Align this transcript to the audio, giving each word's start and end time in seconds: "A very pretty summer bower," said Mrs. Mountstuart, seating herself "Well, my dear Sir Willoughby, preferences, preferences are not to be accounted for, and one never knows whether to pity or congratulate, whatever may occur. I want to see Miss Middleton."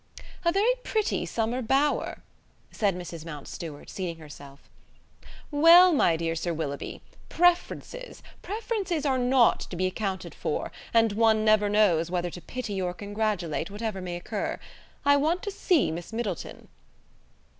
"A 0.43 0.51
very 0.51 0.73
pretty 0.83 1.27
summer 1.27 1.61
bower," 1.61 2.23
said 2.71 2.95
Mrs. 2.95 3.23
Mountstuart, 3.23 3.87
seating 3.87 4.17
herself 4.17 4.67
"Well, 5.51 5.93
my 5.93 6.17
dear 6.17 6.33
Sir 6.35 6.55
Willoughby, 6.55 7.03
preferences, 7.29 8.23
preferences 8.41 9.05
are 9.05 9.19
not 9.19 9.59
to 9.59 9.75
be 9.75 9.85
accounted 9.85 10.33
for, 10.33 10.71
and 10.91 11.13
one 11.13 11.45
never 11.45 11.69
knows 11.69 12.09
whether 12.09 12.31
to 12.31 12.41
pity 12.41 12.81
or 12.81 12.95
congratulate, 12.95 13.69
whatever 13.69 14.01
may 14.01 14.15
occur. 14.15 14.57
I 15.05 15.17
want 15.17 15.43
to 15.43 15.51
see 15.51 15.91
Miss 15.91 16.11
Middleton." 16.11 16.67